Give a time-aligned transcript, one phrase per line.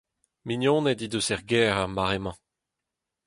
[0.45, 2.37] Mignoned he deus er gêr er mare-mañ.